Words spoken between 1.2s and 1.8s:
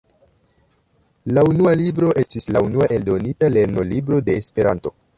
La "Unua